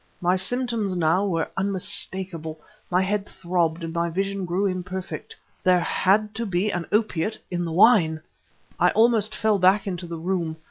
[0.19, 2.59] My symptoms now were unmistakable;
[2.89, 7.65] my head throbbed and my vision grew imperfect; there had to be an opiate in
[7.65, 8.19] the wine!
[8.79, 10.57] I almost fell back into the room.